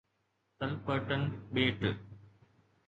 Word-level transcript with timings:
Clipperton 0.59 1.21
ٻيٽ 1.53 1.79